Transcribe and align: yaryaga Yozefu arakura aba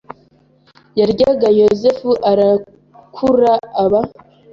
yaryaga 0.99 1.47
Yozefu 1.59 2.09
arakura 2.31 3.53
aba 3.83 4.01